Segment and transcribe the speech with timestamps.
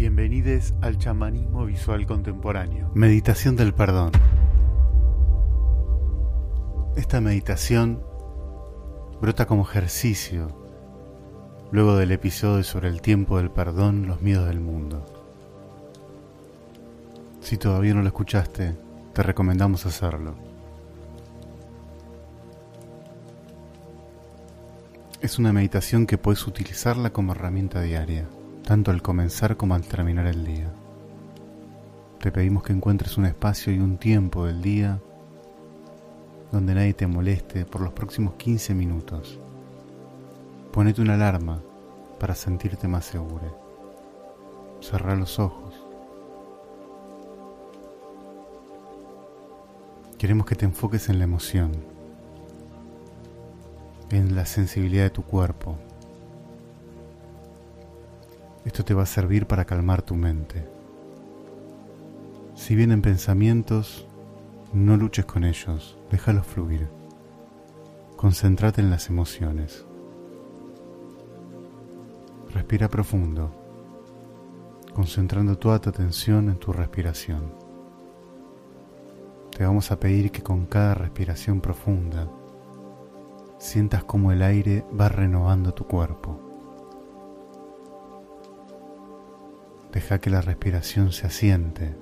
[0.00, 2.90] Bienvenidos al chamanismo visual contemporáneo.
[2.94, 4.12] Meditación del perdón.
[6.96, 8.02] Esta meditación
[9.20, 10.56] brota como ejercicio
[11.70, 15.04] luego del episodio sobre el tiempo del perdón, los miedos del mundo.
[17.42, 18.74] Si todavía no lo escuchaste,
[19.12, 20.34] te recomendamos hacerlo.
[25.20, 28.26] Es una meditación que puedes utilizarla como herramienta diaria
[28.70, 30.70] tanto al comenzar como al terminar el día.
[32.20, 35.00] Te pedimos que encuentres un espacio y un tiempo del día
[36.52, 39.40] donde nadie te moleste por los próximos 15 minutos.
[40.72, 41.60] Ponete una alarma
[42.20, 43.58] para sentirte más seguro.
[44.80, 45.74] Cerra los ojos.
[50.16, 51.72] Queremos que te enfoques en la emoción,
[54.12, 55.76] en la sensibilidad de tu cuerpo,
[58.64, 60.66] esto te va a servir para calmar tu mente.
[62.54, 64.06] Si vienen pensamientos,
[64.72, 66.88] no luches con ellos, déjalos fluir.
[68.16, 69.84] Concéntrate en las emociones.
[72.52, 73.50] Respira profundo,
[74.94, 77.52] concentrando toda tu atención en tu respiración.
[79.56, 82.28] Te vamos a pedir que con cada respiración profunda
[83.58, 86.49] sientas como el aire va renovando tu cuerpo.
[89.92, 91.96] Deja que la respiración se asiente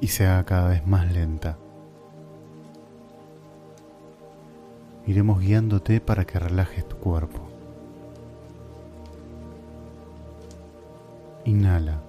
[0.00, 1.58] y se haga cada vez más lenta.
[5.06, 7.40] Iremos guiándote para que relajes tu cuerpo.
[11.44, 12.00] Inhala.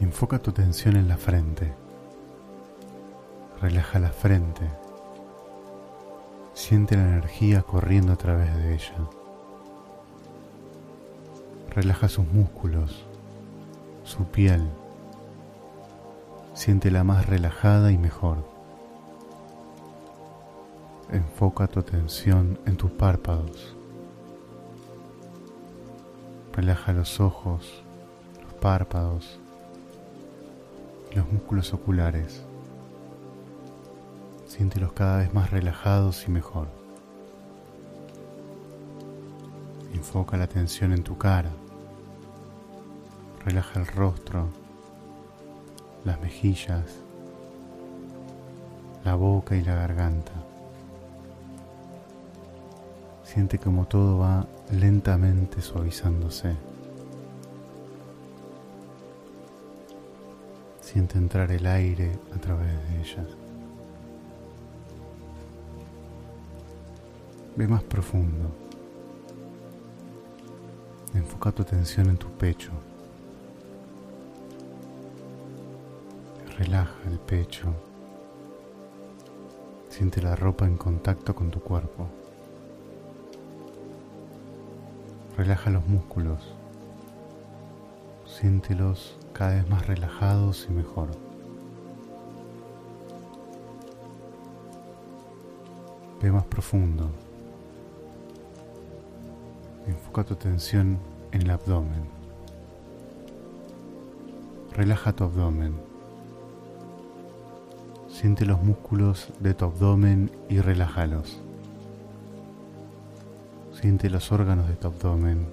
[0.00, 1.74] Enfoca tu atención en la frente.
[3.60, 4.89] Relaja la frente
[6.60, 8.94] Siente la energía corriendo a través de ella.
[11.70, 13.02] Relaja sus músculos,
[14.04, 14.68] su piel.
[16.52, 18.46] Siéntela más relajada y mejor.
[21.10, 23.74] Enfoca tu atención en tus párpados.
[26.52, 27.82] Relaja los ojos,
[28.42, 29.40] los párpados,
[31.14, 32.44] los músculos oculares.
[34.60, 36.68] Siéntelos cada vez más relajados y mejor.
[39.94, 41.48] Enfoca la atención en tu cara.
[43.42, 44.50] Relaja el rostro,
[46.04, 46.84] las mejillas,
[49.02, 50.32] la boca y la garganta.
[53.24, 56.54] Siente como todo va lentamente suavizándose.
[60.82, 63.39] Siente entrar el aire a través de ellas.
[67.56, 68.48] Ve más profundo.
[71.14, 72.70] Enfoca tu atención en tu pecho.
[76.58, 77.74] Relaja el pecho.
[79.88, 82.06] Siente la ropa en contacto con tu cuerpo.
[85.36, 86.54] Relaja los músculos.
[88.26, 91.08] Siéntelos cada vez más relajados y mejor.
[96.22, 97.10] Ve más profundo.
[100.10, 100.98] Enfoca tu atención
[101.30, 102.02] en el abdomen.
[104.72, 105.76] Relaja tu abdomen.
[108.08, 111.40] Siente los músculos de tu abdomen y relájalos.
[113.72, 115.46] Siente los órganos de tu abdomen.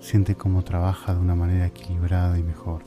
[0.00, 2.80] Siente cómo trabaja de una manera equilibrada y mejor.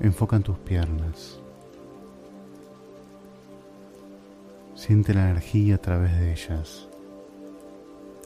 [0.00, 1.38] Enfoca en tus piernas.
[4.74, 6.89] Siente la energía a través de ellas.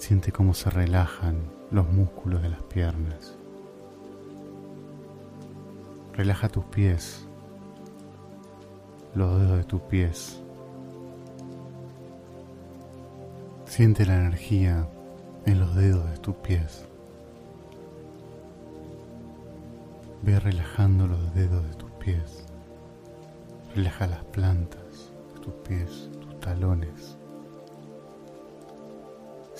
[0.06, 3.38] Siente cómo se relajan los músculos de las piernas.
[6.12, 7.26] Relaja tus pies,
[9.14, 10.42] los dedos de tus pies.
[13.64, 14.86] Siente la energía
[15.46, 16.84] en los dedos de tus pies.
[20.20, 22.44] Ve relajando los dedos de tus pies.
[23.74, 27.16] Relaja las plantas de tus pies, tus talones.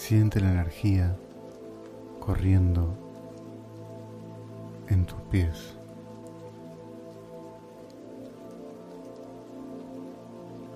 [0.07, 1.17] Siente la energía
[2.21, 2.95] corriendo
[4.89, 5.79] en tus pies.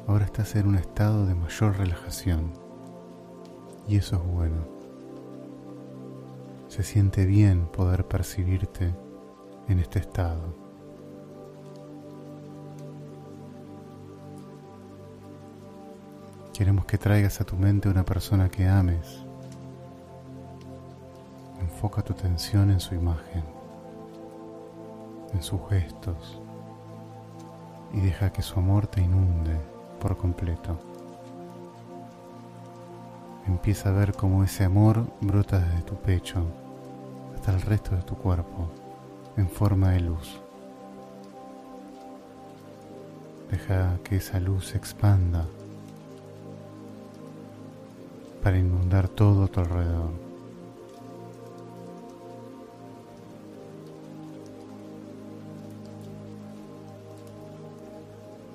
[0.06, 2.54] Ahora estás en un estado de mayor relajación
[3.86, 4.66] y eso es bueno.
[6.68, 8.94] Se siente bien poder percibirte
[9.68, 10.67] en este estado.
[16.58, 19.20] Queremos que traigas a tu mente una persona que ames.
[21.60, 23.44] Enfoca tu atención en su imagen,
[25.32, 26.42] en sus gestos,
[27.94, 29.56] y deja que su amor te inunde
[30.00, 30.76] por completo.
[33.46, 36.44] Empieza a ver cómo ese amor brota desde tu pecho
[37.36, 38.68] hasta el resto de tu cuerpo
[39.36, 40.40] en forma de luz.
[43.48, 45.46] Deja que esa luz se expanda
[48.42, 50.10] para inundar todo a tu alrededor.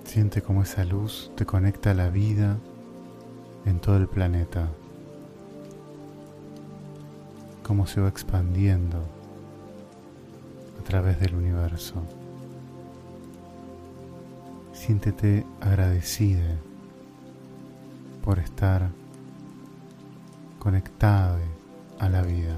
[0.05, 2.57] Siente cómo esa luz te conecta a la vida
[3.65, 4.67] en todo el planeta,
[7.63, 8.99] cómo se va expandiendo
[10.79, 11.95] a través del universo.
[14.71, 16.57] Siéntete agradecida
[18.23, 18.91] por estar
[20.63, 21.37] conectada
[21.99, 22.57] a la vida.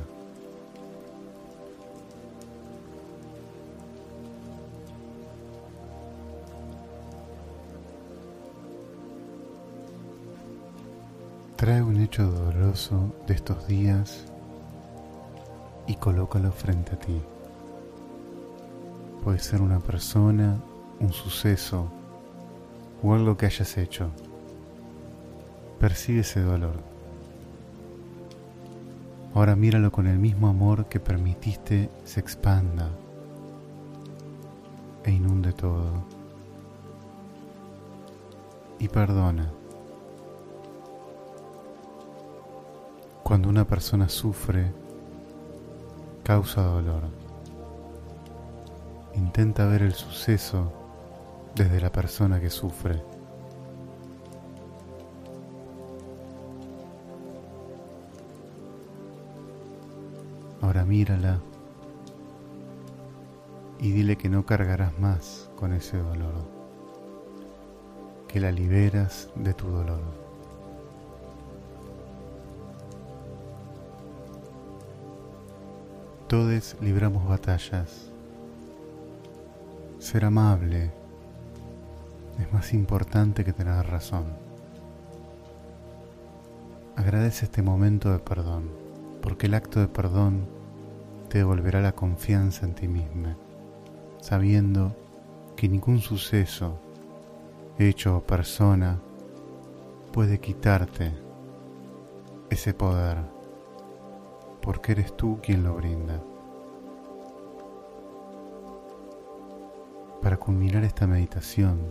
[11.55, 14.25] Trae un hecho doloroso de estos días
[15.87, 17.19] y colócalo frente a ti.
[19.23, 20.59] Puede ser una persona,
[20.99, 21.87] un suceso,
[23.01, 24.11] o algo que hayas hecho.
[25.79, 26.94] Percibe ese dolor.
[29.35, 32.89] Ahora míralo con el mismo amor que permitiste se expanda
[35.03, 36.05] e inunde todo.
[38.79, 39.51] Y perdona.
[43.23, 44.71] Cuando una persona sufre,
[46.23, 47.03] causa dolor.
[49.15, 50.71] Intenta ver el suceso
[51.55, 53.14] desde la persona que sufre.
[60.95, 61.41] Mírala
[63.81, 66.35] y dile que no cargarás más con ese dolor,
[68.29, 69.99] que la liberas de tu dolor.
[76.29, 78.09] Todos libramos batallas.
[79.99, 80.91] Ser amable
[82.39, 84.23] es más importante que tener razón.
[86.95, 88.69] Agradece este momento de perdón,
[89.21, 90.54] porque el acto de perdón
[91.35, 93.35] te devolverá la confianza en ti misma,
[94.21, 94.95] sabiendo
[95.57, 96.79] que ningún suceso,
[97.77, 99.01] hecho o persona
[100.13, 101.11] puede quitarte
[102.49, 103.17] ese poder,
[104.61, 106.23] porque eres tú quien lo brinda.
[110.21, 111.81] Para culminar esta meditación,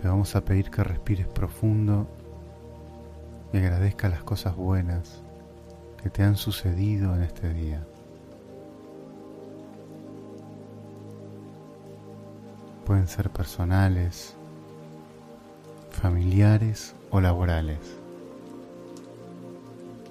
[0.00, 2.06] te vamos a pedir que respires profundo
[3.52, 5.22] y agradezca las cosas buenas
[6.02, 7.86] que te han sucedido en este día.
[12.90, 14.34] Pueden ser personales,
[15.92, 17.78] familiares o laborales.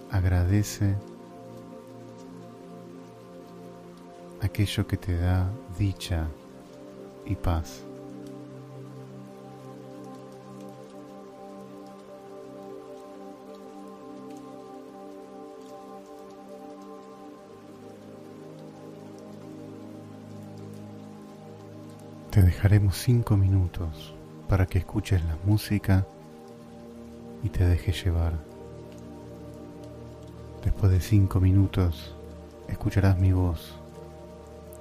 [0.10, 0.96] Agradece
[4.42, 6.30] aquello que te da dicha
[7.26, 7.84] y paz.
[22.40, 24.16] Te dejaremos cinco minutos
[24.48, 26.08] para que escuches la música
[27.44, 28.32] y te dejes llevar.
[30.64, 32.16] Después de cinco minutos
[32.70, 33.76] escucharás mi voz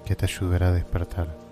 [0.04, 1.47] que te ayudará a despertar.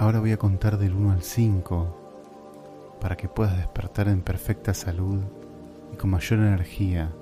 [0.00, 5.20] Ahora voy a contar del 1 al 5 para que puedas despertar en perfecta salud
[5.92, 7.12] y con mayor energía,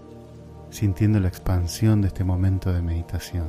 [0.71, 3.49] sintiendo la expansión de este momento de meditación.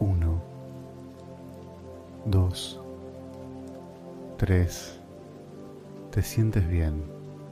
[0.00, 0.42] 1,
[2.24, 2.80] 2,
[4.38, 5.00] 3.
[6.10, 7.04] Te sientes bien,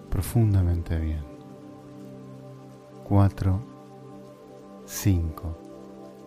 [0.09, 1.23] profundamente bien.
[3.05, 3.61] 4,
[4.87, 5.59] 5.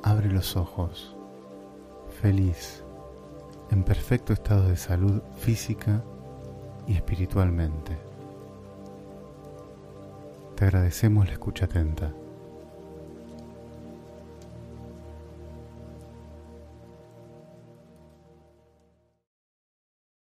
[0.04, 1.16] Abre los ojos,
[2.22, 2.84] feliz,
[3.72, 6.04] en perfecto estado de salud física
[6.86, 7.98] y espiritualmente.
[10.56, 12.14] Te agradecemos la escucha atenta.